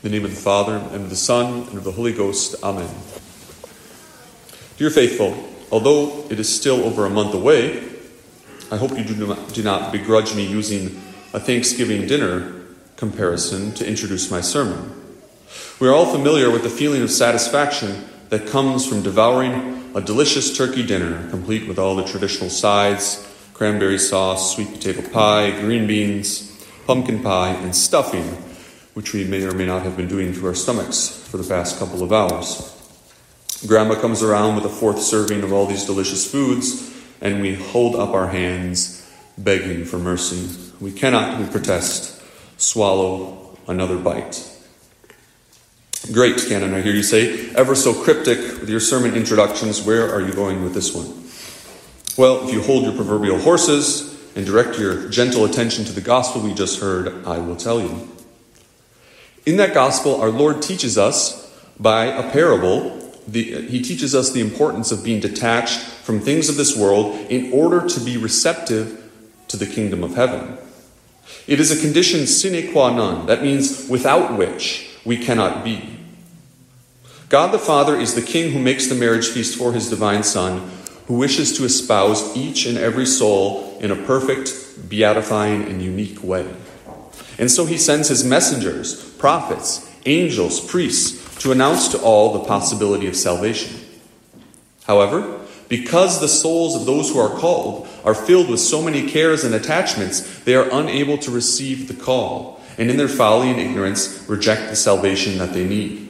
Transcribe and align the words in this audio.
In 0.00 0.12
the 0.12 0.16
name 0.16 0.24
of 0.24 0.30
the 0.30 0.40
Father, 0.40 0.76
and 0.76 1.02
of 1.02 1.10
the 1.10 1.16
Son, 1.16 1.66
and 1.66 1.76
of 1.76 1.82
the 1.82 1.90
Holy 1.90 2.12
Ghost. 2.12 2.54
Amen. 2.62 2.88
Dear 4.76 4.90
faithful, 4.90 5.36
although 5.72 6.24
it 6.30 6.38
is 6.38 6.48
still 6.48 6.84
over 6.84 7.04
a 7.04 7.10
month 7.10 7.34
away, 7.34 7.82
I 8.70 8.76
hope 8.76 8.96
you 8.96 9.02
do 9.02 9.26
not, 9.26 9.52
do 9.52 9.64
not 9.64 9.90
begrudge 9.90 10.36
me 10.36 10.46
using 10.46 11.02
a 11.32 11.40
Thanksgiving 11.40 12.06
dinner 12.06 12.62
comparison 12.94 13.72
to 13.72 13.84
introduce 13.88 14.30
my 14.30 14.40
sermon. 14.40 14.92
We 15.80 15.88
are 15.88 15.92
all 15.92 16.06
familiar 16.06 16.48
with 16.48 16.62
the 16.62 16.70
feeling 16.70 17.02
of 17.02 17.10
satisfaction 17.10 18.04
that 18.28 18.46
comes 18.46 18.86
from 18.86 19.02
devouring 19.02 19.96
a 19.96 20.00
delicious 20.00 20.56
turkey 20.56 20.86
dinner, 20.86 21.28
complete 21.30 21.66
with 21.66 21.80
all 21.80 21.96
the 21.96 22.04
traditional 22.04 22.50
sides 22.50 23.26
cranberry 23.52 23.98
sauce, 23.98 24.54
sweet 24.54 24.72
potato 24.72 25.02
pie, 25.10 25.50
green 25.60 25.88
beans, 25.88 26.64
pumpkin 26.86 27.20
pie, 27.20 27.50
and 27.50 27.74
stuffing 27.74 28.38
which 28.98 29.12
we 29.12 29.22
may 29.22 29.44
or 29.44 29.52
may 29.52 29.64
not 29.64 29.82
have 29.82 29.96
been 29.96 30.08
doing 30.08 30.34
to 30.34 30.44
our 30.44 30.56
stomachs 30.56 31.24
for 31.28 31.36
the 31.36 31.48
past 31.48 31.78
couple 31.78 32.02
of 32.02 32.12
hours. 32.12 32.74
Grandma 33.64 33.94
comes 33.94 34.24
around 34.24 34.56
with 34.56 34.64
a 34.64 34.68
fourth 34.68 35.00
serving 35.00 35.44
of 35.44 35.52
all 35.52 35.66
these 35.66 35.84
delicious 35.84 36.28
foods, 36.28 36.92
and 37.20 37.40
we 37.40 37.54
hold 37.54 37.94
up 37.94 38.10
our 38.10 38.26
hands, 38.26 39.08
begging 39.38 39.84
for 39.84 40.00
mercy. 40.00 40.72
We 40.80 40.90
cannot, 40.90 41.38
we 41.38 41.46
protest, 41.46 42.20
swallow 42.56 43.56
another 43.68 43.96
bite. 43.96 44.44
Great, 46.12 46.44
Canon, 46.48 46.74
I 46.74 46.80
hear 46.80 46.92
you 46.92 47.04
say, 47.04 47.50
ever 47.50 47.76
so 47.76 47.94
cryptic 47.94 48.38
with 48.58 48.68
your 48.68 48.80
sermon 48.80 49.14
introductions. 49.14 49.80
Where 49.80 50.12
are 50.12 50.22
you 50.22 50.32
going 50.32 50.64
with 50.64 50.74
this 50.74 50.92
one? 50.92 51.06
Well, 52.20 52.48
if 52.48 52.52
you 52.52 52.62
hold 52.62 52.82
your 52.82 52.94
proverbial 52.94 53.38
horses 53.38 54.20
and 54.34 54.44
direct 54.44 54.76
your 54.76 55.08
gentle 55.08 55.44
attention 55.44 55.84
to 55.84 55.92
the 55.92 56.00
gospel 56.00 56.42
we 56.42 56.52
just 56.52 56.80
heard, 56.80 57.24
I 57.24 57.38
will 57.38 57.54
tell 57.54 57.80
you. 57.80 58.17
In 59.46 59.56
that 59.56 59.74
gospel, 59.74 60.20
our 60.20 60.30
Lord 60.30 60.62
teaches 60.62 60.98
us 60.98 61.52
by 61.78 62.06
a 62.06 62.30
parable, 62.30 62.98
the, 63.26 63.66
he 63.66 63.82
teaches 63.82 64.14
us 64.14 64.32
the 64.32 64.40
importance 64.40 64.90
of 64.90 65.04
being 65.04 65.20
detached 65.20 65.78
from 65.80 66.20
things 66.20 66.48
of 66.48 66.56
this 66.56 66.76
world 66.76 67.14
in 67.30 67.52
order 67.52 67.86
to 67.86 68.00
be 68.00 68.16
receptive 68.16 69.10
to 69.48 69.56
the 69.56 69.66
kingdom 69.66 70.02
of 70.02 70.14
heaven. 70.14 70.58
It 71.46 71.60
is 71.60 71.70
a 71.70 71.80
condition 71.80 72.26
sine 72.26 72.72
qua 72.72 72.94
non, 72.94 73.26
that 73.26 73.42
means 73.42 73.88
without 73.88 74.36
which 74.36 74.90
we 75.04 75.16
cannot 75.16 75.64
be. 75.64 75.98
God 77.28 77.52
the 77.52 77.58
Father 77.58 77.96
is 77.96 78.14
the 78.14 78.22
King 78.22 78.52
who 78.52 78.58
makes 78.58 78.86
the 78.86 78.94
marriage 78.94 79.28
feast 79.28 79.58
for 79.58 79.72
his 79.72 79.90
divine 79.90 80.22
Son, 80.22 80.70
who 81.06 81.18
wishes 81.18 81.56
to 81.58 81.64
espouse 81.64 82.36
each 82.36 82.64
and 82.64 82.78
every 82.78 83.06
soul 83.06 83.78
in 83.80 83.90
a 83.90 83.96
perfect, 83.96 84.48
beatifying, 84.88 85.68
and 85.68 85.82
unique 85.82 86.22
way. 86.22 86.48
And 87.38 87.50
so 87.50 87.64
he 87.64 87.78
sends 87.78 88.08
his 88.08 88.24
messengers, 88.24 89.10
prophets, 89.14 89.88
angels, 90.04 90.60
priests, 90.60 91.38
to 91.38 91.52
announce 91.52 91.88
to 91.88 92.02
all 92.02 92.32
the 92.32 92.44
possibility 92.44 93.06
of 93.06 93.16
salvation. 93.16 93.78
However, 94.84 95.40
because 95.68 96.20
the 96.20 96.28
souls 96.28 96.74
of 96.74 96.86
those 96.86 97.10
who 97.10 97.20
are 97.20 97.38
called 97.38 97.86
are 98.04 98.14
filled 98.14 98.48
with 98.48 98.60
so 98.60 98.82
many 98.82 99.08
cares 99.08 99.44
and 99.44 99.54
attachments, 99.54 100.40
they 100.40 100.54
are 100.54 100.68
unable 100.72 101.18
to 101.18 101.30
receive 101.30 101.88
the 101.88 102.02
call, 102.02 102.60
and 102.78 102.90
in 102.90 102.96
their 102.96 103.08
folly 103.08 103.50
and 103.50 103.60
ignorance 103.60 104.24
reject 104.28 104.70
the 104.70 104.76
salvation 104.76 105.38
that 105.38 105.52
they 105.52 105.64
need. 105.64 106.08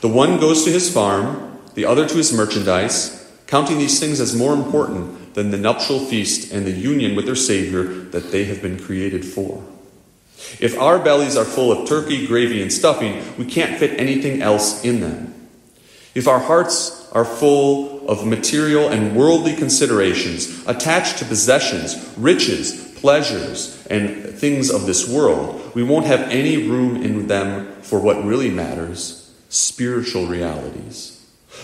The 0.00 0.08
one 0.08 0.40
goes 0.40 0.64
to 0.64 0.70
his 0.70 0.92
farm, 0.92 1.58
the 1.74 1.84
other 1.84 2.08
to 2.08 2.16
his 2.16 2.32
merchandise, 2.32 3.30
counting 3.46 3.78
these 3.78 4.00
things 4.00 4.18
as 4.18 4.34
more 4.34 4.54
important 4.54 5.34
than 5.34 5.50
the 5.50 5.58
nuptial 5.58 6.00
feast 6.00 6.52
and 6.52 6.66
the 6.66 6.72
union 6.72 7.14
with 7.14 7.26
their 7.26 7.36
Savior 7.36 7.84
that 7.84 8.32
they 8.32 8.44
have 8.44 8.62
been 8.62 8.82
created 8.82 9.24
for. 9.24 9.62
If 10.60 10.78
our 10.78 10.98
bellies 10.98 11.36
are 11.36 11.44
full 11.44 11.72
of 11.72 11.88
turkey, 11.88 12.26
gravy, 12.26 12.62
and 12.62 12.72
stuffing, 12.72 13.22
we 13.38 13.46
can't 13.46 13.78
fit 13.78 13.98
anything 13.98 14.42
else 14.42 14.84
in 14.84 15.00
them. 15.00 15.48
If 16.14 16.28
our 16.28 16.38
hearts 16.38 17.10
are 17.12 17.24
full 17.24 18.08
of 18.08 18.26
material 18.26 18.88
and 18.88 19.16
worldly 19.16 19.54
considerations, 19.54 20.66
attached 20.66 21.18
to 21.18 21.24
possessions, 21.24 22.14
riches, 22.16 22.94
pleasures, 22.96 23.86
and 23.88 24.34
things 24.34 24.70
of 24.70 24.86
this 24.86 25.08
world, 25.08 25.74
we 25.74 25.82
won't 25.82 26.06
have 26.06 26.20
any 26.30 26.68
room 26.68 27.02
in 27.02 27.26
them 27.26 27.82
for 27.82 28.00
what 28.00 28.24
really 28.24 28.50
matters 28.50 29.22
spiritual 29.48 30.26
realities. 30.26 31.12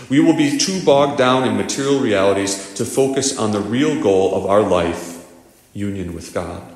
We 0.09 0.19
will 0.19 0.35
be 0.35 0.57
too 0.57 0.83
bogged 0.83 1.17
down 1.17 1.47
in 1.47 1.57
material 1.57 1.99
realities 1.99 2.73
to 2.75 2.85
focus 2.85 3.37
on 3.37 3.51
the 3.51 3.59
real 3.59 4.01
goal 4.01 4.35
of 4.35 4.45
our 4.45 4.61
life 4.61 5.27
union 5.73 6.13
with 6.13 6.33
God. 6.33 6.72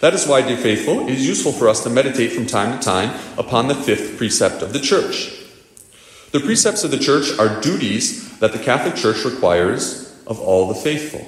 That 0.00 0.14
is 0.14 0.26
why, 0.26 0.42
dear 0.42 0.56
faithful, 0.56 1.00
it 1.00 1.10
is 1.10 1.26
useful 1.26 1.52
for 1.52 1.68
us 1.68 1.82
to 1.84 1.90
meditate 1.90 2.32
from 2.32 2.46
time 2.46 2.78
to 2.78 2.84
time 2.84 3.18
upon 3.38 3.68
the 3.68 3.74
fifth 3.74 4.16
precept 4.16 4.62
of 4.62 4.72
the 4.72 4.80
church. 4.80 5.32
The 6.32 6.40
precepts 6.40 6.84
of 6.84 6.90
the 6.90 6.98
church 6.98 7.38
are 7.38 7.60
duties 7.60 8.38
that 8.38 8.52
the 8.52 8.58
Catholic 8.58 8.94
Church 8.94 9.24
requires 9.24 10.14
of 10.26 10.40
all 10.40 10.68
the 10.68 10.74
faithful. 10.74 11.26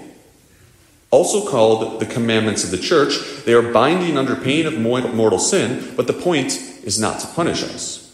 Also 1.10 1.48
called 1.48 2.00
the 2.00 2.06
commandments 2.06 2.64
of 2.64 2.70
the 2.70 2.78
church, 2.78 3.18
they 3.46 3.54
are 3.54 3.72
binding 3.72 4.18
under 4.18 4.36
pain 4.36 4.66
of 4.66 4.78
mortal 4.78 5.38
sin, 5.38 5.94
but 5.96 6.06
the 6.06 6.12
point 6.12 6.52
is 6.84 6.98
not 6.98 7.20
to 7.20 7.26
punish 7.28 7.62
us. 7.62 8.07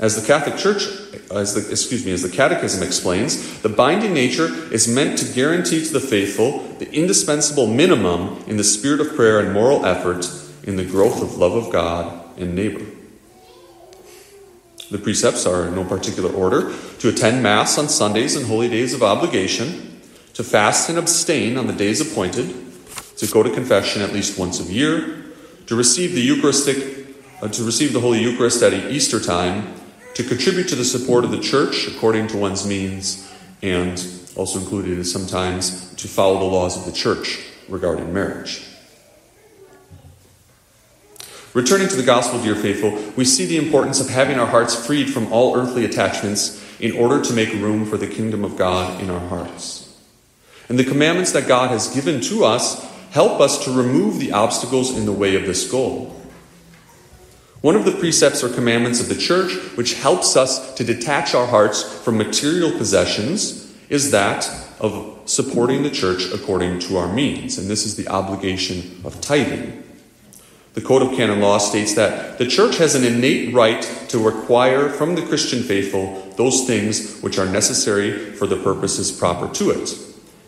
As 0.00 0.18
the 0.18 0.26
Catholic 0.26 0.56
Church, 0.56 0.84
as 1.30 1.54
the, 1.54 1.70
excuse 1.70 2.06
me, 2.06 2.12
as 2.12 2.22
the 2.22 2.30
Catechism 2.30 2.82
explains, 2.82 3.60
the 3.60 3.68
binding 3.68 4.14
nature 4.14 4.46
is 4.72 4.88
meant 4.88 5.18
to 5.18 5.30
guarantee 5.34 5.84
to 5.84 5.92
the 5.92 6.00
faithful 6.00 6.60
the 6.78 6.90
indispensable 6.90 7.66
minimum 7.66 8.42
in 8.46 8.56
the 8.56 8.64
spirit 8.64 9.00
of 9.00 9.14
prayer 9.14 9.40
and 9.40 9.52
moral 9.52 9.84
effort 9.84 10.26
in 10.64 10.76
the 10.76 10.86
growth 10.86 11.22
of 11.22 11.36
love 11.36 11.52
of 11.52 11.70
God 11.70 12.38
and 12.38 12.54
neighbor. 12.54 12.84
The 14.90 14.96
precepts 14.96 15.44
are 15.44 15.66
in 15.66 15.74
no 15.74 15.84
particular 15.84 16.32
order 16.32 16.74
to 17.00 17.08
attend 17.10 17.42
Mass 17.42 17.76
on 17.76 17.90
Sundays 17.90 18.36
and 18.36 18.46
holy 18.46 18.70
days 18.70 18.94
of 18.94 19.02
obligation, 19.02 20.00
to 20.32 20.42
fast 20.42 20.88
and 20.88 20.96
abstain 20.96 21.58
on 21.58 21.66
the 21.66 21.74
days 21.74 22.00
appointed, 22.00 22.54
to 23.18 23.26
go 23.26 23.42
to 23.42 23.50
confession 23.50 24.00
at 24.00 24.14
least 24.14 24.38
once 24.38 24.60
a 24.60 24.72
year, 24.72 25.24
to 25.66 25.76
receive 25.76 26.14
the 26.14 26.22
Eucharistic, 26.22 27.06
uh, 27.42 27.48
to 27.48 27.62
receive 27.62 27.92
the 27.92 28.00
Holy 28.00 28.22
Eucharist 28.22 28.62
at 28.62 28.72
Easter 28.72 29.20
time, 29.20 29.74
to 30.14 30.24
contribute 30.24 30.68
to 30.68 30.74
the 30.74 30.84
support 30.84 31.24
of 31.24 31.30
the 31.30 31.40
church 31.40 31.86
according 31.86 32.28
to 32.28 32.36
one's 32.36 32.66
means, 32.66 33.30
and 33.62 34.02
also 34.36 34.58
included 34.58 34.98
is 34.98 35.12
sometimes 35.12 35.94
to 35.94 36.08
follow 36.08 36.38
the 36.38 36.44
laws 36.44 36.76
of 36.76 36.84
the 36.84 36.92
church 36.92 37.44
regarding 37.68 38.12
marriage. 38.12 38.66
Returning 41.52 41.88
to 41.88 41.96
the 41.96 42.04
gospel, 42.04 42.40
dear 42.40 42.54
faithful, 42.54 42.96
we 43.16 43.24
see 43.24 43.44
the 43.44 43.56
importance 43.56 44.00
of 44.00 44.08
having 44.08 44.38
our 44.38 44.46
hearts 44.46 44.86
freed 44.86 45.10
from 45.10 45.32
all 45.32 45.56
earthly 45.56 45.84
attachments 45.84 46.64
in 46.78 46.92
order 46.92 47.22
to 47.22 47.32
make 47.32 47.52
room 47.54 47.84
for 47.84 47.96
the 47.96 48.06
kingdom 48.06 48.44
of 48.44 48.56
God 48.56 49.02
in 49.02 49.10
our 49.10 49.28
hearts. 49.28 49.86
And 50.68 50.78
the 50.78 50.84
commandments 50.84 51.32
that 51.32 51.48
God 51.48 51.70
has 51.70 51.92
given 51.92 52.20
to 52.22 52.44
us 52.44 52.84
help 53.10 53.40
us 53.40 53.64
to 53.64 53.72
remove 53.72 54.20
the 54.20 54.30
obstacles 54.30 54.96
in 54.96 55.06
the 55.06 55.12
way 55.12 55.34
of 55.34 55.42
this 55.42 55.68
goal. 55.68 56.19
One 57.60 57.76
of 57.76 57.84
the 57.84 57.92
precepts 57.92 58.42
or 58.42 58.48
commandments 58.48 59.00
of 59.00 59.08
the 59.08 59.16
church, 59.16 59.52
which 59.76 59.94
helps 59.94 60.34
us 60.34 60.74
to 60.74 60.84
detach 60.84 61.34
our 61.34 61.46
hearts 61.46 61.82
from 61.82 62.16
material 62.16 62.72
possessions, 62.72 63.74
is 63.90 64.12
that 64.12 64.48
of 64.80 65.20
supporting 65.26 65.82
the 65.82 65.90
church 65.90 66.32
according 66.32 66.78
to 66.80 66.96
our 66.96 67.12
means. 67.12 67.58
And 67.58 67.68
this 67.68 67.84
is 67.84 67.96
the 67.96 68.08
obligation 68.08 69.02
of 69.04 69.20
tithing. 69.20 69.84
The 70.72 70.80
Code 70.80 71.02
of 71.02 71.10
Canon 71.10 71.40
Law 71.40 71.58
states 71.58 71.94
that 71.96 72.38
the 72.38 72.46
church 72.46 72.78
has 72.78 72.94
an 72.94 73.04
innate 73.04 73.52
right 73.52 73.82
to 74.08 74.18
require 74.18 74.88
from 74.88 75.14
the 75.14 75.26
Christian 75.26 75.62
faithful 75.62 76.32
those 76.36 76.66
things 76.66 77.20
which 77.20 77.38
are 77.38 77.46
necessary 77.46 78.32
for 78.32 78.46
the 78.46 78.56
purposes 78.56 79.12
proper 79.12 79.52
to 79.54 79.70
it. 79.70 79.98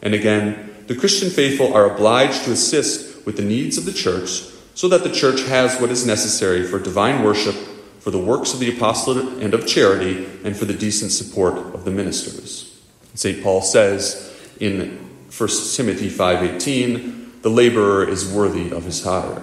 And 0.01 0.15
again, 0.15 0.75
the 0.87 0.95
Christian 0.95 1.29
faithful 1.29 1.75
are 1.75 1.93
obliged 1.93 2.45
to 2.45 2.53
assist 2.53 3.27
with 3.27 3.37
the 3.37 3.45
needs 3.45 3.77
of 3.77 3.85
the 3.85 3.93
church 3.93 4.52
so 4.75 4.89
that 4.89 5.03
the 5.03 5.11
church 5.11 5.43
has 5.43 5.81
what 5.81 5.91
is 5.91 6.07
necessary 6.07 6.65
for 6.65 6.79
divine 6.79 7.23
worship, 7.23 7.55
for 8.01 8.11
the 8.11 8.19
works 8.19 8.53
of 8.53 8.61
the 8.61 8.75
apostolate 8.75 9.43
and 9.43 9.55
of 9.55 9.67
charity, 9.67 10.27
and 10.45 10.57
for 10.57 10.65
the 10.65 10.75
decent 10.75 11.13
support 11.13 11.57
of 11.75 11.85
the 11.85 11.91
ministers. 11.91 12.81
St. 13.15 13.43
Paul 13.43 13.63
says 13.63 14.33
in 14.59 14.99
1 15.31 15.77
Timothy 15.77 16.09
5:18, 16.09 17.33
"The 17.43 17.51
laborer 17.51 18.09
is 18.09 18.27
worthy 18.27 18.71
of 18.71 18.85
his 18.85 19.03
hire." 19.03 19.43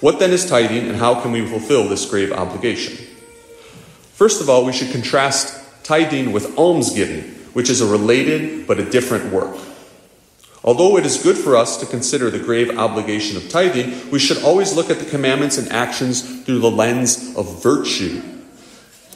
What 0.00 0.18
then 0.18 0.30
is 0.30 0.44
tithing 0.44 0.86
and 0.88 0.96
how 0.96 1.14
can 1.16 1.32
we 1.32 1.46
fulfill 1.46 1.88
this 1.88 2.04
grave 2.04 2.32
obligation? 2.32 2.98
First 4.14 4.40
of 4.40 4.50
all, 4.50 4.64
we 4.64 4.72
should 4.72 4.90
contrast 4.92 5.54
tithing 5.82 6.32
with 6.32 6.56
almsgiving, 6.58 7.24
which 7.54 7.70
is 7.70 7.80
a 7.80 7.86
related 7.86 8.66
but 8.66 8.78
a 8.78 8.84
different 8.84 9.32
work. 9.32 9.56
Although 10.66 10.98
it 10.98 11.06
is 11.06 11.22
good 11.22 11.38
for 11.38 11.56
us 11.56 11.76
to 11.78 11.86
consider 11.86 12.28
the 12.28 12.40
grave 12.40 12.76
obligation 12.76 13.36
of 13.36 13.48
tithing, 13.48 14.10
we 14.10 14.18
should 14.18 14.42
always 14.42 14.74
look 14.74 14.90
at 14.90 14.98
the 14.98 15.08
commandments 15.08 15.58
and 15.58 15.70
actions 15.70 16.42
through 16.42 16.58
the 16.58 16.70
lens 16.70 17.36
of 17.36 17.62
virtue. 17.62 18.20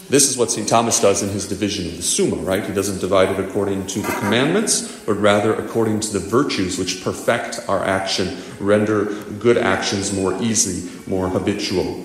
This 0.09 0.31
is 0.31 0.37
what 0.37 0.51
St. 0.53 0.69
Thomas 0.69 1.01
does 1.01 1.23
in 1.23 1.29
his 1.29 1.49
division 1.49 1.87
of 1.87 1.97
the 1.97 2.03
Summa, 2.03 2.37
right? 2.37 2.65
He 2.65 2.73
doesn't 2.73 3.01
divide 3.01 3.31
it 3.31 3.45
according 3.45 3.89
to 3.89 4.01
the 4.01 4.13
commandments, 4.21 5.03
but 5.05 5.15
rather 5.15 5.55
according 5.55 6.01
to 6.01 6.13
the 6.13 6.19
virtues 6.21 6.79
which 6.79 7.03
perfect 7.03 7.61
our 7.69 7.85
action, 7.85 8.37
render 8.61 9.07
good 9.41 9.59
actions 9.59 10.13
more 10.13 10.41
easy, 10.41 10.89
more 11.09 11.29
habitual. 11.29 12.05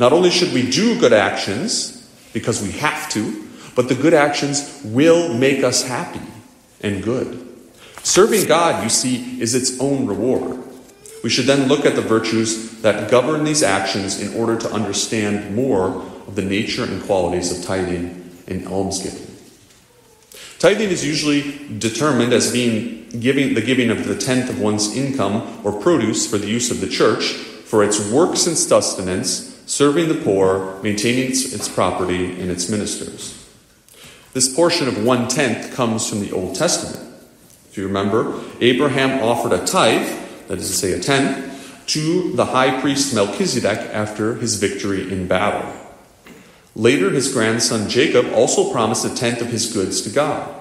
Not 0.00 0.12
only 0.12 0.30
should 0.30 0.52
we 0.52 0.68
do 0.68 0.98
good 0.98 1.12
actions 1.12 2.08
because 2.32 2.62
we 2.62 2.72
have 2.72 3.08
to, 3.10 3.48
but 3.76 3.88
the 3.88 3.94
good 3.94 4.14
actions 4.14 4.80
will 4.84 5.32
make 5.32 5.62
us 5.62 5.84
happy 5.84 6.20
and 6.80 7.02
good. 7.02 7.49
Serving 8.02 8.46
God, 8.46 8.82
you 8.82 8.90
see, 8.90 9.40
is 9.40 9.54
its 9.54 9.78
own 9.80 10.06
reward. 10.06 10.58
We 11.22 11.30
should 11.30 11.46
then 11.46 11.68
look 11.68 11.84
at 11.84 11.96
the 11.96 12.02
virtues 12.02 12.80
that 12.80 13.10
govern 13.10 13.44
these 13.44 13.62
actions 13.62 14.20
in 14.20 14.34
order 14.38 14.58
to 14.58 14.72
understand 14.72 15.54
more 15.54 16.02
of 16.26 16.34
the 16.34 16.42
nature 16.42 16.84
and 16.84 17.02
qualities 17.02 17.56
of 17.56 17.64
tithing 17.64 18.30
and 18.46 18.66
almsgiving. 18.66 19.26
Tithing 20.58 20.90
is 20.90 21.04
usually 21.04 21.68
determined 21.78 22.32
as 22.32 22.52
being 22.52 23.08
giving, 23.20 23.54
the 23.54 23.62
giving 23.62 23.90
of 23.90 24.06
the 24.06 24.16
tenth 24.16 24.50
of 24.50 24.60
one's 24.60 24.94
income 24.94 25.60
or 25.64 25.72
produce 25.72 26.30
for 26.30 26.38
the 26.38 26.46
use 26.46 26.70
of 26.70 26.80
the 26.80 26.88
church 26.88 27.32
for 27.64 27.84
its 27.84 28.10
works 28.10 28.46
and 28.46 28.56
sustenance, 28.56 29.62
serving 29.66 30.08
the 30.08 30.22
poor, 30.22 30.80
maintaining 30.82 31.30
its, 31.30 31.52
its 31.52 31.68
property, 31.68 32.40
and 32.40 32.50
its 32.50 32.68
ministers. 32.68 33.36
This 34.32 34.54
portion 34.54 34.88
of 34.88 35.04
one 35.04 35.28
tenth 35.28 35.74
comes 35.74 36.08
from 36.08 36.20
the 36.20 36.32
Old 36.32 36.54
Testament. 36.56 37.09
If 37.70 37.78
you 37.78 37.86
remember, 37.86 38.42
Abraham 38.60 39.22
offered 39.22 39.52
a 39.52 39.64
tithe, 39.64 40.08
that 40.48 40.58
is 40.58 40.66
to 40.66 40.74
say, 40.74 40.92
a 40.92 40.98
tenth, 40.98 41.86
to 41.86 42.32
the 42.32 42.46
high 42.46 42.80
priest 42.80 43.14
Melchizedek 43.14 43.78
after 43.92 44.34
his 44.34 44.56
victory 44.56 45.12
in 45.12 45.28
battle. 45.28 45.72
Later, 46.74 47.10
his 47.10 47.32
grandson 47.32 47.88
Jacob 47.88 48.32
also 48.32 48.72
promised 48.72 49.04
a 49.04 49.14
tenth 49.14 49.40
of 49.40 49.48
his 49.48 49.72
goods 49.72 50.02
to 50.02 50.10
God. 50.10 50.52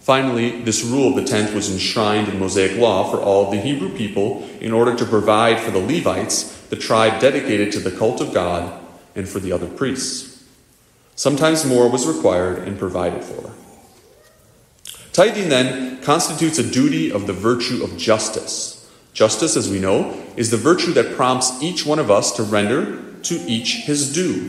Finally, 0.00 0.62
this 0.62 0.84
rule 0.84 1.08
of 1.08 1.16
the 1.16 1.24
tenth 1.24 1.52
was 1.52 1.70
enshrined 1.70 2.28
in 2.28 2.38
Mosaic 2.38 2.78
law 2.78 3.10
for 3.10 3.20
all 3.20 3.50
the 3.50 3.60
Hebrew 3.60 3.94
people 3.96 4.48
in 4.60 4.72
order 4.72 4.94
to 4.94 5.04
provide 5.04 5.58
for 5.58 5.72
the 5.72 5.80
Levites, 5.80 6.66
the 6.66 6.76
tribe 6.76 7.20
dedicated 7.20 7.72
to 7.72 7.80
the 7.80 7.90
cult 7.90 8.20
of 8.20 8.32
God, 8.32 8.80
and 9.16 9.28
for 9.28 9.40
the 9.40 9.50
other 9.50 9.66
priests. 9.66 10.44
Sometimes 11.16 11.66
more 11.66 11.90
was 11.90 12.06
required 12.06 12.66
and 12.66 12.78
provided 12.78 13.24
for. 13.24 13.52
Tithing, 15.18 15.48
then, 15.48 16.00
constitutes 16.00 16.60
a 16.60 16.62
duty 16.70 17.10
of 17.10 17.26
the 17.26 17.32
virtue 17.32 17.82
of 17.82 17.96
justice. 17.96 18.88
Justice, 19.12 19.56
as 19.56 19.68
we 19.68 19.80
know, 19.80 20.16
is 20.36 20.52
the 20.52 20.56
virtue 20.56 20.92
that 20.92 21.16
prompts 21.16 21.60
each 21.60 21.84
one 21.84 21.98
of 21.98 22.08
us 22.08 22.30
to 22.36 22.44
render 22.44 23.02
to 23.24 23.34
each 23.48 23.78
his 23.78 24.12
due. 24.12 24.48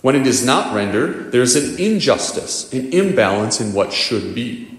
When 0.00 0.14
it 0.14 0.28
is 0.28 0.46
not 0.46 0.72
rendered, 0.72 1.32
there 1.32 1.42
is 1.42 1.56
an 1.56 1.84
injustice, 1.84 2.72
an 2.72 2.92
imbalance 2.92 3.60
in 3.60 3.72
what 3.72 3.92
should 3.92 4.32
be. 4.32 4.78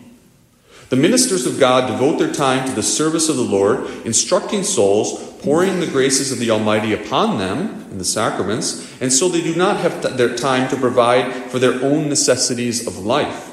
The 0.87 0.95
ministers 0.95 1.45
of 1.45 1.59
God 1.59 1.87
devote 1.87 2.17
their 2.17 2.31
time 2.31 2.65
to 2.65 2.73
the 2.73 2.83
service 2.83 3.27
of 3.27 3.35
the 3.35 3.41
Lord, 3.41 3.85
instructing 4.05 4.63
souls, 4.63 5.21
pouring 5.41 5.81
the 5.81 5.87
graces 5.87 6.31
of 6.31 6.39
the 6.39 6.51
Almighty 6.51 6.93
upon 6.93 7.37
them 7.37 7.85
in 7.91 7.97
the 7.97 8.05
sacraments, 8.05 8.89
and 9.01 9.11
so 9.11 9.27
they 9.27 9.41
do 9.41 9.55
not 9.55 9.81
have 9.81 10.15
their 10.15 10.37
time 10.37 10.69
to 10.69 10.77
provide 10.77 11.51
for 11.51 11.59
their 11.59 11.83
own 11.83 12.07
necessities 12.07 12.87
of 12.87 12.99
life 12.99 13.49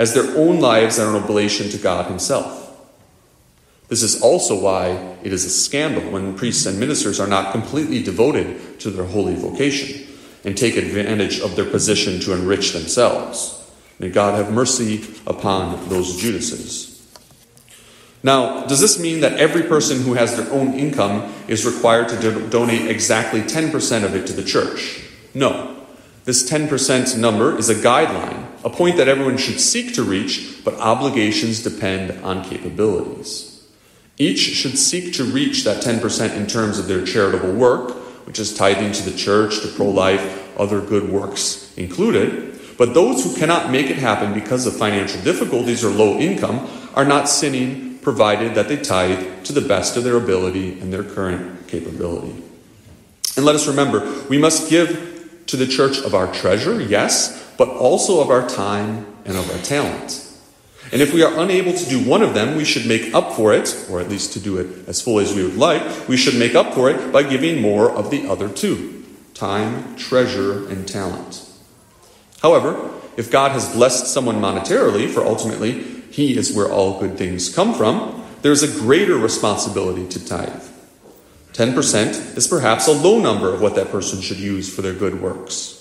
as 0.00 0.14
their 0.14 0.34
own 0.34 0.60
lives 0.60 0.98
are 0.98 1.14
an 1.14 1.22
oblation 1.22 1.68
to 1.68 1.76
God 1.76 2.06
Himself. 2.06 2.56
This 3.88 4.02
is 4.02 4.22
also 4.22 4.58
why 4.58 4.92
it 5.22 5.30
is 5.30 5.44
a 5.44 5.50
scandal 5.50 6.10
when 6.10 6.38
priests 6.38 6.64
and 6.64 6.80
ministers 6.80 7.20
are 7.20 7.26
not 7.26 7.52
completely 7.52 8.02
devoted 8.02 8.80
to 8.80 8.88
their 8.88 9.04
holy 9.04 9.34
vocation 9.34 10.06
and 10.42 10.56
take 10.56 10.78
advantage 10.78 11.40
of 11.40 11.54
their 11.54 11.66
position 11.66 12.18
to 12.20 12.32
enrich 12.32 12.72
themselves. 12.72 13.70
May 13.98 14.08
God 14.08 14.36
have 14.36 14.50
mercy 14.50 15.04
upon 15.26 15.86
those 15.90 16.16
Judases. 16.16 16.86
Now, 18.22 18.64
does 18.64 18.80
this 18.80 18.98
mean 18.98 19.20
that 19.20 19.38
every 19.38 19.64
person 19.64 20.00
who 20.00 20.14
has 20.14 20.34
their 20.34 20.50
own 20.50 20.72
income 20.72 21.30
is 21.46 21.66
required 21.66 22.08
to 22.08 22.18
do- 22.18 22.48
donate 22.48 22.90
exactly 22.90 23.42
10% 23.42 24.04
of 24.04 24.14
it 24.14 24.26
to 24.28 24.32
the 24.32 24.44
church? 24.44 25.02
No. 25.34 25.76
This 26.24 26.48
10% 26.48 27.18
number 27.18 27.58
is 27.58 27.68
a 27.68 27.74
guideline, 27.74 28.49
a 28.64 28.70
point 28.70 28.96
that 28.96 29.08
everyone 29.08 29.36
should 29.36 29.60
seek 29.60 29.94
to 29.94 30.02
reach, 30.02 30.60
but 30.64 30.74
obligations 30.74 31.62
depend 31.62 32.22
on 32.24 32.44
capabilities. 32.44 33.66
Each 34.18 34.38
should 34.38 34.78
seek 34.78 35.14
to 35.14 35.24
reach 35.24 35.64
that 35.64 35.82
10% 35.82 36.36
in 36.36 36.46
terms 36.46 36.78
of 36.78 36.86
their 36.86 37.04
charitable 37.04 37.52
work, 37.52 37.92
which 38.26 38.38
is 38.38 38.54
tithing 38.54 38.92
to 38.92 39.10
the 39.10 39.16
church, 39.16 39.60
to 39.62 39.68
pro 39.68 39.88
life, 39.88 40.58
other 40.58 40.80
good 40.80 41.08
works 41.08 41.72
included. 41.78 42.60
But 42.76 42.92
those 42.92 43.24
who 43.24 43.34
cannot 43.36 43.70
make 43.70 43.88
it 43.88 43.96
happen 43.96 44.34
because 44.34 44.66
of 44.66 44.76
financial 44.76 45.22
difficulties 45.22 45.84
or 45.84 45.90
low 45.90 46.18
income 46.18 46.68
are 46.94 47.04
not 47.04 47.28
sinning, 47.28 47.98
provided 48.00 48.54
that 48.54 48.68
they 48.68 48.76
tithe 48.76 49.44
to 49.44 49.52
the 49.52 49.60
best 49.60 49.96
of 49.96 50.04
their 50.04 50.16
ability 50.16 50.78
and 50.80 50.92
their 50.92 51.02
current 51.02 51.66
capability. 51.68 52.34
And 53.36 53.44
let 53.46 53.54
us 53.54 53.66
remember, 53.66 54.24
we 54.28 54.38
must 54.38 54.68
give 54.68 55.42
to 55.46 55.56
the 55.56 55.66
church 55.66 55.98
of 55.98 56.14
our 56.14 56.32
treasure, 56.32 56.80
yes, 56.80 57.49
but 57.60 57.68
also 57.68 58.22
of 58.22 58.30
our 58.30 58.48
time 58.48 59.04
and 59.26 59.36
of 59.36 59.50
our 59.50 59.58
talent. 59.58 60.26
And 60.92 61.02
if 61.02 61.12
we 61.12 61.22
are 61.22 61.40
unable 61.40 61.74
to 61.74 61.88
do 61.90 62.02
one 62.02 62.22
of 62.22 62.32
them, 62.32 62.56
we 62.56 62.64
should 62.64 62.86
make 62.86 63.12
up 63.12 63.34
for 63.34 63.52
it, 63.52 63.86
or 63.90 64.00
at 64.00 64.08
least 64.08 64.32
to 64.32 64.40
do 64.40 64.56
it 64.56 64.88
as 64.88 65.02
fully 65.02 65.24
as 65.24 65.34
we 65.34 65.42
would 65.42 65.58
like, 65.58 66.08
we 66.08 66.16
should 66.16 66.36
make 66.36 66.54
up 66.54 66.72
for 66.72 66.88
it 66.88 67.12
by 67.12 67.22
giving 67.22 67.60
more 67.60 67.90
of 67.90 68.10
the 68.10 68.26
other 68.26 68.48
two 68.48 69.04
time, 69.34 69.94
treasure, 69.96 70.66
and 70.70 70.88
talent. 70.88 71.46
However, 72.40 72.98
if 73.18 73.30
God 73.30 73.52
has 73.52 73.70
blessed 73.74 74.06
someone 74.06 74.36
monetarily, 74.36 75.06
for 75.06 75.22
ultimately 75.22 75.82
he 76.10 76.38
is 76.38 76.56
where 76.56 76.72
all 76.72 76.98
good 76.98 77.18
things 77.18 77.54
come 77.54 77.74
from, 77.74 78.24
there's 78.40 78.62
a 78.62 78.80
greater 78.80 79.18
responsibility 79.18 80.08
to 80.08 80.24
tithe. 80.24 80.64
10% 81.52 82.38
is 82.38 82.48
perhaps 82.48 82.86
a 82.86 82.92
low 82.92 83.20
number 83.20 83.52
of 83.52 83.60
what 83.60 83.74
that 83.74 83.90
person 83.90 84.22
should 84.22 84.38
use 84.38 84.74
for 84.74 84.80
their 84.80 84.94
good 84.94 85.20
works. 85.20 85.79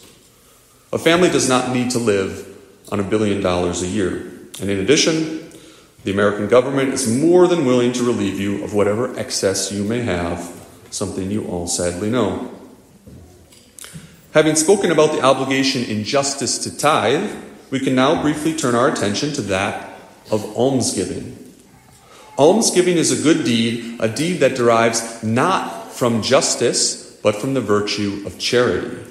A 0.91 0.97
family 0.97 1.29
does 1.29 1.47
not 1.47 1.73
need 1.73 1.91
to 1.91 1.99
live 1.99 2.47
on 2.91 2.99
a 2.99 3.03
billion 3.03 3.41
dollars 3.41 3.83
a 3.83 3.87
year. 3.87 4.31
And 4.59 4.69
in 4.69 4.79
addition, 4.79 5.51
the 6.03 6.11
American 6.11 6.47
government 6.47 6.93
is 6.93 7.07
more 7.07 7.47
than 7.47 7.65
willing 7.65 7.93
to 7.93 8.03
relieve 8.03 8.39
you 8.39 8.63
of 8.63 8.73
whatever 8.73 9.17
excess 9.19 9.71
you 9.71 9.83
may 9.83 10.01
have, 10.01 10.51
something 10.89 11.29
you 11.29 11.45
all 11.45 11.67
sadly 11.67 12.09
know. 12.09 12.51
Having 14.33 14.55
spoken 14.55 14.91
about 14.91 15.11
the 15.11 15.21
obligation 15.21 15.83
in 15.83 16.03
justice 16.03 16.57
to 16.59 16.75
tithe, 16.75 17.35
we 17.69 17.79
can 17.79 17.95
now 17.95 18.21
briefly 18.21 18.55
turn 18.55 18.75
our 18.75 18.87
attention 18.87 19.33
to 19.33 19.41
that 19.43 19.89
of 20.31 20.43
almsgiving. 20.55 21.37
Almsgiving 22.37 22.97
is 22.97 23.11
a 23.11 23.21
good 23.21 23.43
deed, 23.43 23.97
a 23.99 24.07
deed 24.07 24.39
that 24.39 24.55
derives 24.55 25.21
not 25.23 25.91
from 25.91 26.21
justice, 26.21 27.17
but 27.21 27.35
from 27.35 27.53
the 27.53 27.61
virtue 27.61 28.23
of 28.25 28.39
charity. 28.39 29.08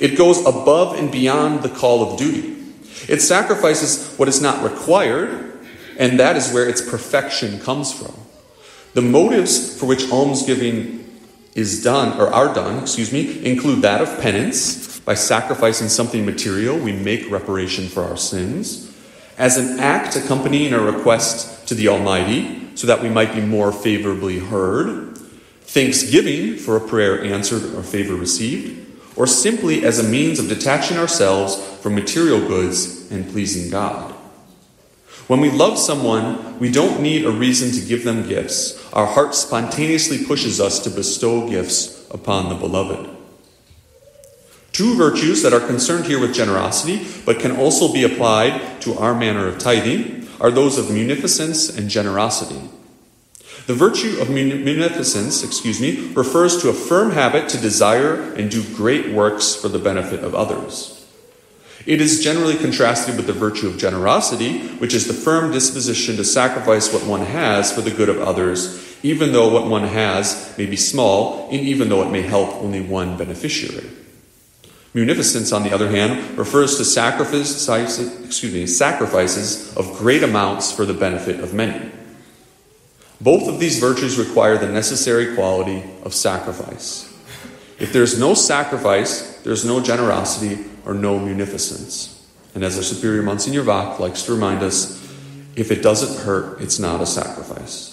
It 0.00 0.16
goes 0.16 0.40
above 0.40 0.98
and 0.98 1.10
beyond 1.10 1.62
the 1.62 1.68
call 1.68 2.10
of 2.10 2.18
duty. 2.18 2.56
It 3.08 3.20
sacrifices 3.20 4.14
what 4.16 4.28
is 4.28 4.40
not 4.40 4.62
required, 4.62 5.58
and 5.98 6.18
that 6.20 6.36
is 6.36 6.52
where 6.52 6.68
its 6.68 6.82
perfection 6.82 7.60
comes 7.60 7.92
from. 7.92 8.14
The 8.94 9.02
motives 9.02 9.78
for 9.78 9.86
which 9.86 10.10
almsgiving 10.10 11.04
is 11.54 11.82
done 11.82 12.18
or 12.20 12.32
are 12.32 12.52
done, 12.54 12.82
excuse 12.82 13.12
me, 13.12 13.44
include 13.44 13.82
that 13.82 14.00
of 14.00 14.20
penance 14.20 15.00
by 15.00 15.14
sacrificing 15.14 15.88
something 15.88 16.26
material, 16.26 16.76
we 16.76 16.92
make 16.92 17.30
reparation 17.30 17.88
for 17.88 18.02
our 18.02 18.16
sins 18.16 18.92
as 19.38 19.56
an 19.56 19.78
act 19.78 20.16
accompanying 20.16 20.72
a 20.72 20.80
request 20.80 21.68
to 21.68 21.74
the 21.74 21.88
Almighty 21.88 22.74
so 22.74 22.86
that 22.86 23.02
we 23.02 23.08
might 23.08 23.34
be 23.34 23.40
more 23.40 23.72
favorably 23.72 24.38
heard, 24.38 25.16
thanksgiving 25.62 26.56
for 26.56 26.76
a 26.76 26.88
prayer 26.88 27.22
answered 27.22 27.74
or 27.74 27.82
favor 27.82 28.14
received, 28.14 28.85
or 29.16 29.26
simply 29.26 29.84
as 29.84 29.98
a 29.98 30.08
means 30.08 30.38
of 30.38 30.48
detaching 30.48 30.98
ourselves 30.98 31.56
from 31.80 31.94
material 31.94 32.46
goods 32.46 33.10
and 33.10 33.28
pleasing 33.30 33.70
God. 33.70 34.12
When 35.26 35.40
we 35.40 35.50
love 35.50 35.78
someone, 35.78 36.58
we 36.60 36.70
don't 36.70 37.00
need 37.00 37.24
a 37.24 37.30
reason 37.30 37.72
to 37.72 37.86
give 37.86 38.04
them 38.04 38.28
gifts. 38.28 38.80
Our 38.92 39.06
heart 39.06 39.34
spontaneously 39.34 40.24
pushes 40.24 40.60
us 40.60 40.78
to 40.80 40.90
bestow 40.90 41.48
gifts 41.48 42.08
upon 42.10 42.48
the 42.48 42.54
beloved. 42.54 43.10
Two 44.70 44.94
virtues 44.94 45.42
that 45.42 45.54
are 45.54 45.66
concerned 45.66 46.04
here 46.04 46.20
with 46.20 46.34
generosity, 46.34 47.08
but 47.24 47.40
can 47.40 47.56
also 47.56 47.92
be 47.92 48.04
applied 48.04 48.80
to 48.82 48.94
our 48.98 49.14
manner 49.14 49.48
of 49.48 49.58
tithing, 49.58 50.28
are 50.38 50.50
those 50.50 50.78
of 50.78 50.90
munificence 50.90 51.70
and 51.70 51.88
generosity. 51.88 52.60
The 53.66 53.74
virtue 53.74 54.20
of 54.20 54.30
munificence, 54.30 55.42
excuse 55.42 55.80
me, 55.80 56.12
refers 56.14 56.62
to 56.62 56.68
a 56.68 56.72
firm 56.72 57.10
habit 57.10 57.48
to 57.48 57.58
desire 57.58 58.32
and 58.34 58.48
do 58.48 58.62
great 58.74 59.12
works 59.12 59.56
for 59.56 59.66
the 59.66 59.80
benefit 59.80 60.22
of 60.22 60.36
others. 60.36 61.04
It 61.84 62.00
is 62.00 62.22
generally 62.22 62.56
contrasted 62.56 63.16
with 63.16 63.26
the 63.26 63.32
virtue 63.32 63.66
of 63.66 63.76
generosity, 63.76 64.68
which 64.78 64.94
is 64.94 65.08
the 65.08 65.14
firm 65.14 65.52
disposition 65.52 66.16
to 66.16 66.24
sacrifice 66.24 66.92
what 66.92 67.06
one 67.06 67.22
has 67.22 67.72
for 67.72 67.80
the 67.80 67.90
good 67.90 68.08
of 68.08 68.20
others, 68.20 68.96
even 69.02 69.32
though 69.32 69.52
what 69.52 69.66
one 69.66 69.84
has 69.84 70.54
may 70.56 70.66
be 70.66 70.76
small, 70.76 71.48
and 71.50 71.60
even 71.60 71.88
though 71.88 72.02
it 72.02 72.10
may 72.10 72.22
help 72.22 72.54
only 72.56 72.80
one 72.80 73.16
beneficiary. 73.16 73.88
Munificence, 74.94 75.52
on 75.52 75.64
the 75.64 75.72
other 75.72 75.90
hand, 75.90 76.38
refers 76.38 76.76
to 76.78 76.84
sacrifices, 76.84 77.68
excuse 78.24 78.52
me, 78.52 78.66
sacrifices 78.66 79.76
of 79.76 79.92
great 79.98 80.22
amounts 80.22 80.72
for 80.72 80.86
the 80.86 80.94
benefit 80.94 81.40
of 81.40 81.52
many. 81.52 81.90
Both 83.20 83.48
of 83.48 83.58
these 83.58 83.78
virtues 83.78 84.18
require 84.18 84.58
the 84.58 84.68
necessary 84.68 85.34
quality 85.34 85.82
of 86.02 86.14
sacrifice. 86.14 87.12
If 87.78 87.92
there's 87.92 88.18
no 88.18 88.34
sacrifice, 88.34 89.38
there's 89.42 89.64
no 89.64 89.80
generosity 89.80 90.64
or 90.84 90.94
no 90.94 91.18
munificence. 91.18 92.26
And 92.54 92.64
as 92.64 92.76
our 92.76 92.82
superior 92.82 93.22
Monsignor 93.22 93.64
Wach 93.64 94.00
likes 94.00 94.22
to 94.24 94.32
remind 94.32 94.62
us, 94.62 95.02
if 95.56 95.70
it 95.70 95.82
doesn't 95.82 96.24
hurt, 96.24 96.60
it's 96.60 96.78
not 96.78 97.00
a 97.00 97.06
sacrifice. 97.06 97.92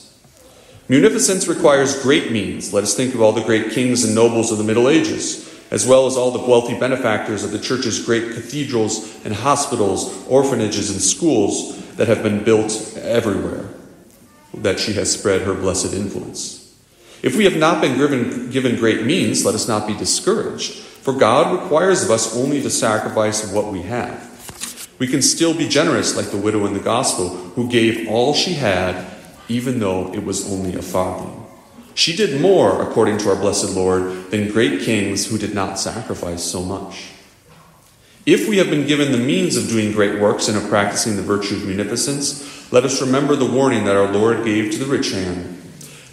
Munificence 0.89 1.47
requires 1.47 2.01
great 2.03 2.31
means. 2.31 2.73
Let 2.73 2.83
us 2.83 2.93
think 2.93 3.15
of 3.15 3.21
all 3.21 3.31
the 3.31 3.43
great 3.43 3.71
kings 3.71 4.03
and 4.03 4.13
nobles 4.13 4.51
of 4.51 4.57
the 4.57 4.63
Middle 4.65 4.89
Ages, 4.89 5.49
as 5.71 5.87
well 5.87 6.05
as 6.05 6.17
all 6.17 6.31
the 6.31 6.45
wealthy 6.45 6.77
benefactors 6.77 7.43
of 7.43 7.51
the 7.51 7.59
church's 7.59 8.05
great 8.05 8.33
cathedrals 8.33 9.25
and 9.25 9.33
hospitals, 9.33 10.25
orphanages, 10.27 10.89
and 10.89 11.01
schools 11.01 11.81
that 11.95 12.09
have 12.09 12.21
been 12.21 12.43
built 12.43 12.97
everywhere, 12.97 13.69
that 14.55 14.79
she 14.79 14.93
has 14.93 15.11
spread 15.11 15.41
her 15.41 15.53
blessed 15.53 15.93
influence. 15.93 16.59
If 17.21 17.37
we 17.37 17.45
have 17.45 17.55
not 17.55 17.81
been 17.81 17.97
given, 17.97 18.49
given 18.49 18.75
great 18.75 19.05
means, 19.05 19.45
let 19.45 19.55
us 19.55 19.67
not 19.67 19.87
be 19.87 19.95
discouraged, 19.95 20.73
for 20.73 21.13
God 21.13 21.61
requires 21.61 22.03
of 22.03 22.11
us 22.11 22.35
only 22.35 22.59
the 22.59 22.69
sacrifice 22.69 23.43
of 23.43 23.53
what 23.53 23.71
we 23.71 23.81
have. 23.83 24.29
We 24.99 25.07
can 25.07 25.21
still 25.21 25.53
be 25.53 25.67
generous 25.67 26.15
like 26.15 26.31
the 26.31 26.37
widow 26.37 26.65
in 26.65 26.73
the 26.73 26.79
gospel, 26.79 27.29
who 27.29 27.69
gave 27.69 28.07
all 28.09 28.33
she 28.33 28.53
had, 28.53 29.05
even 29.47 29.79
though 29.79 30.13
it 30.13 30.23
was 30.23 30.51
only 30.51 30.75
a 30.75 30.81
farthing. 30.81 31.45
She 31.95 32.15
did 32.15 32.41
more, 32.41 32.81
according 32.81 33.19
to 33.19 33.29
our 33.29 33.35
blessed 33.35 33.75
Lord, 33.75 34.31
than 34.31 34.51
great 34.51 34.81
kings 34.81 35.27
who 35.27 35.37
did 35.37 35.53
not 35.53 35.79
sacrifice 35.79 36.43
so 36.43 36.61
much. 36.61 37.12
If 38.25 38.47
we 38.47 38.57
have 38.57 38.69
been 38.69 38.87
given 38.87 39.11
the 39.11 39.17
means 39.17 39.57
of 39.57 39.67
doing 39.67 39.91
great 39.91 40.19
works 40.19 40.47
and 40.47 40.55
of 40.55 40.69
practicing 40.69 41.17
the 41.17 41.21
virtue 41.21 41.55
of 41.55 41.65
munificence, 41.65 42.71
let 42.71 42.85
us 42.85 43.01
remember 43.01 43.35
the 43.35 43.45
warning 43.45 43.83
that 43.83 43.97
our 43.97 44.11
Lord 44.11 44.45
gave 44.45 44.71
to 44.71 44.79
the 44.79 44.85
rich 44.85 45.11
man. 45.11 45.61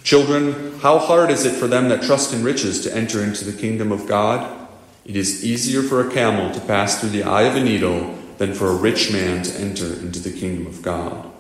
Children, 0.03 0.81
how 0.81 0.99
hard 0.99 1.31
is 1.31 1.45
it 1.45 1.55
for 1.55 1.69
them 1.69 1.89
that 1.89 2.03
trust 2.03 2.33
in 2.33 2.43
riches 2.43 2.81
to 2.83 2.97
enter 2.97 3.23
into 3.23 3.45
the 3.45 3.57
kingdom 3.57 3.93
of 3.93 4.09
God? 4.09 4.69
It 5.05 5.15
is 5.15 5.45
easier 5.45 5.83
for 5.83 6.01
a 6.01 6.11
camel 6.11 6.53
to 6.53 6.61
pass 6.61 7.01
through 7.01 7.11
the 7.11 7.23
eye 7.23 7.43
of 7.43 7.55
a 7.55 7.63
needle 7.63 8.19
than 8.39 8.55
for 8.55 8.69
a 8.69 8.75
rich 8.75 9.13
man 9.13 9.43
to 9.45 9.61
enter 9.61 9.87
into 9.87 10.19
the 10.19 10.33
kingdom 10.33 10.67
of 10.67 10.83
God. 10.83 11.31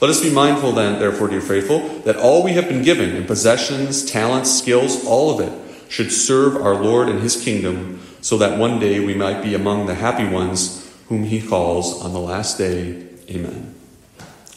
Let 0.00 0.10
us 0.10 0.22
be 0.22 0.30
mindful 0.30 0.72
then, 0.72 1.00
therefore, 1.00 1.26
dear 1.26 1.40
faithful, 1.40 1.88
that 2.00 2.16
all 2.16 2.44
we 2.44 2.52
have 2.52 2.68
been 2.68 2.82
given 2.82 3.16
in 3.16 3.24
possessions, 3.24 4.08
talents, 4.08 4.56
skills, 4.56 5.04
all 5.04 5.30
of 5.30 5.40
it, 5.40 5.90
should 5.90 6.12
serve 6.12 6.56
our 6.56 6.76
Lord 6.76 7.08
and 7.08 7.20
his 7.20 7.42
kingdom, 7.42 8.00
so 8.28 8.36
that 8.36 8.58
one 8.58 8.78
day 8.78 9.00
we 9.00 9.14
might 9.14 9.40
be 9.42 9.54
among 9.54 9.86
the 9.86 9.94
happy 9.94 10.28
ones 10.28 10.86
whom 11.08 11.24
he 11.24 11.40
calls 11.40 12.04
on 12.04 12.12
the 12.12 12.20
last 12.20 12.58
day. 12.58 13.02
Amen. 13.30 13.74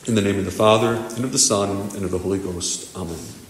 In 0.08 0.16
the 0.16 0.22
name 0.22 0.38
of 0.40 0.44
the 0.44 0.52
Father, 0.52 0.96
and 1.16 1.24
of 1.24 1.32
the 1.32 1.40
Son, 1.40 1.70
and 1.96 2.04
of 2.04 2.12
the 2.12 2.18
Holy 2.18 2.38
Ghost. 2.38 2.94
Amen. 2.98 3.41